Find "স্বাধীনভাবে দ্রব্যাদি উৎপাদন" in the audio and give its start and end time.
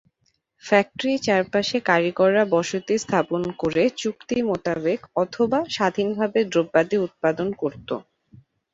5.75-7.47